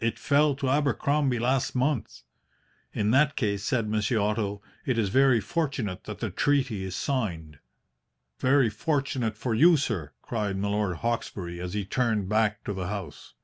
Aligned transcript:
It 0.00 0.18
fell 0.18 0.56
to 0.56 0.68
Abercrombie 0.68 1.38
last 1.38 1.76
month.' 1.76 2.22
"'In 2.92 3.12
that 3.12 3.36
case,' 3.36 3.62
said 3.62 3.88
Monsieur 3.88 4.18
Otto, 4.18 4.60
'it 4.84 4.98
is 4.98 5.10
very 5.10 5.40
fortunate 5.40 6.02
that 6.06 6.18
the 6.18 6.30
treaty 6.30 6.82
is 6.82 6.96
signed.' 6.96 7.60
"'Very 8.40 8.68
fortunate 8.68 9.36
for 9.36 9.54
you, 9.54 9.76
sir,' 9.76 10.10
cried 10.22 10.56
Milord 10.56 10.96
Hawkesbury, 10.96 11.60
as 11.60 11.72
he 11.74 11.84
turned 11.84 12.28
back 12.28 12.64
to 12.64 12.72
the 12.72 12.88
house. 12.88 13.34